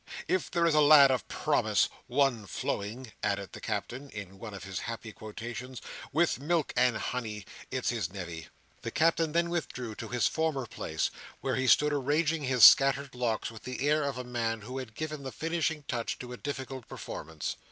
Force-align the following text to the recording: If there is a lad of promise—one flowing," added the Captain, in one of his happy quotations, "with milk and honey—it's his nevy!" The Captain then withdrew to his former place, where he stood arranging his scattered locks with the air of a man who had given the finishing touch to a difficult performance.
If 0.27 0.49
there 0.49 0.65
is 0.65 0.73
a 0.73 0.81
lad 0.81 1.11
of 1.11 1.27
promise—one 1.27 2.47
flowing," 2.47 3.11
added 3.21 3.51
the 3.51 3.61
Captain, 3.61 4.09
in 4.09 4.39
one 4.39 4.55
of 4.55 4.63
his 4.63 4.79
happy 4.79 5.11
quotations, 5.11 5.79
"with 6.11 6.39
milk 6.39 6.73
and 6.75 6.97
honey—it's 6.97 7.89
his 7.91 8.11
nevy!" 8.11 8.47
The 8.81 8.89
Captain 8.89 9.31
then 9.33 9.51
withdrew 9.51 9.93
to 9.93 10.07
his 10.07 10.25
former 10.25 10.65
place, 10.65 11.11
where 11.41 11.55
he 11.55 11.67
stood 11.67 11.93
arranging 11.93 12.41
his 12.45 12.63
scattered 12.63 13.13
locks 13.13 13.51
with 13.51 13.61
the 13.61 13.87
air 13.87 14.01
of 14.01 14.17
a 14.17 14.23
man 14.23 14.61
who 14.61 14.79
had 14.79 14.95
given 14.95 15.21
the 15.21 15.31
finishing 15.31 15.83
touch 15.87 16.17
to 16.17 16.33
a 16.33 16.37
difficult 16.37 16.87
performance. 16.87 17.57